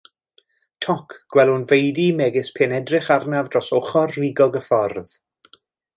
[0.85, 5.17] Toc gwelwn feudy megis pe'n edrych arnaf dros ochr rugog y ffordd.